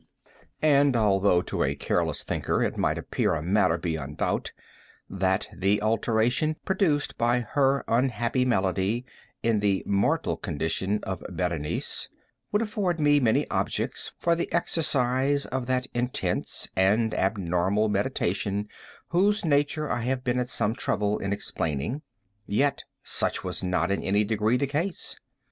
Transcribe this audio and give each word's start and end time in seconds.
And 0.63 0.95
although, 0.95 1.43
to 1.43 1.61
a 1.61 1.75
careless 1.75 2.23
thinker, 2.23 2.63
it 2.63 2.75
might 2.75 2.97
appear 2.97 3.35
a 3.35 3.43
matter 3.43 3.77
beyond 3.77 4.17
doubt, 4.17 4.51
that 5.07 5.47
the 5.55 5.79
alteration 5.79 6.55
produced 6.65 7.19
by 7.19 7.41
her 7.41 7.83
unhappy 7.87 8.43
malady, 8.43 9.05
in 9.43 9.59
the 9.59 9.83
moral 9.85 10.37
condition 10.37 11.01
of 11.03 11.21
Berenice, 11.29 12.09
would 12.51 12.63
afford 12.63 12.99
me 12.99 13.19
many 13.19 13.47
objects 13.51 14.13
for 14.17 14.33
the 14.33 14.51
exercise 14.51 15.45
of 15.45 15.67
that 15.67 15.85
intense 15.93 16.67
and 16.75 17.13
abnormal 17.13 17.87
meditation 17.87 18.67
whose 19.09 19.45
nature 19.45 19.87
I 19.87 20.01
have 20.01 20.23
been 20.23 20.39
at 20.39 20.49
some 20.49 20.73
trouble 20.75 21.19
in 21.19 21.31
explaining, 21.31 22.01
yet 22.47 22.85
such 23.03 23.43
was 23.43 23.61
not 23.61 23.91
in 23.91 24.01
any 24.01 24.23
degree 24.23 24.57
the 24.57 24.65
case. 24.65 25.19